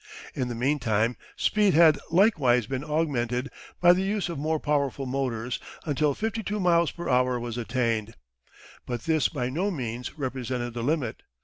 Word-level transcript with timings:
In 0.33 0.47
the 0.47 0.55
meantime 0.55 1.15
speed 1.35 1.75
had 1.75 1.99
likewise 2.09 2.65
been 2.65 2.83
augmented 2.83 3.51
by 3.79 3.93
the 3.93 4.01
use 4.01 4.29
of 4.29 4.39
more 4.39 4.59
powerful 4.59 5.05
motors 5.05 5.59
until 5.85 6.15
52 6.15 6.59
miles 6.59 6.91
an 6.97 7.07
hour 7.07 7.39
was 7.39 7.55
attained. 7.55 8.15
But 8.87 9.03
this 9.03 9.29
by 9.29 9.49
no 9.49 9.69
means 9.69 10.17
represented 10.17 10.73
the 10.73 10.81
limit. 10.81 11.21